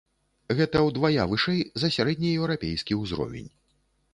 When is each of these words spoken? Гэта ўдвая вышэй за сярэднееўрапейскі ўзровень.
Гэта 0.59 0.81
ўдвая 0.87 1.27
вышэй 1.33 1.61
за 1.83 1.91
сярэднееўрапейскі 1.97 2.99
ўзровень. 3.03 3.51